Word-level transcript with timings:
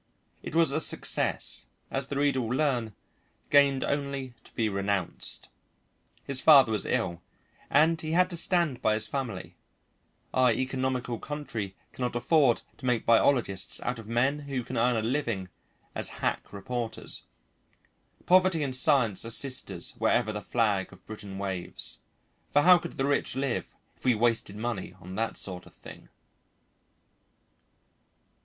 It 0.41 0.55
was 0.55 0.71
a 0.71 0.81
success, 0.81 1.67
as 1.91 2.07
the 2.07 2.15
reader 2.15 2.41
will 2.41 2.57
learn, 2.57 2.95
gained 3.51 3.83
only 3.83 4.33
to 4.43 4.51
be 4.55 4.67
renounced. 4.67 5.47
His 6.23 6.41
father 6.41 6.71
was 6.71 6.87
ill 6.87 7.21
and 7.69 8.01
he 8.01 8.13
had 8.13 8.27
to 8.31 8.35
stand 8.35 8.81
by 8.81 8.95
his 8.95 9.05
family; 9.05 9.57
our 10.33 10.51
economical 10.51 11.19
country 11.19 11.75
cannot 11.93 12.15
afford 12.15 12.63
to 12.79 12.85
make 12.87 13.05
biologists 13.05 13.79
out 13.83 13.99
of 13.99 14.07
men 14.07 14.39
who 14.39 14.63
can 14.63 14.75
earn 14.75 14.95
a 14.95 15.03
living 15.03 15.49
as 15.93 16.09
hack 16.09 16.51
reporters. 16.51 17.25
Poverty 18.25 18.63
and 18.63 18.75
science 18.75 19.23
are 19.23 19.29
sisters 19.29 19.91
wherever 19.99 20.31
the 20.33 20.41
flag 20.41 20.91
of 20.91 21.05
Britain 21.05 21.37
waves; 21.37 21.99
for 22.49 22.63
how 22.63 22.79
could 22.79 22.93
the 22.97 23.05
rich 23.05 23.35
live 23.35 23.75
if 23.95 24.03
we 24.03 24.15
wasted 24.15 24.55
money 24.55 24.95
on 24.99 25.13
that 25.13 25.37
sort 25.37 25.67
of 25.67 25.75
thing? 25.75 26.09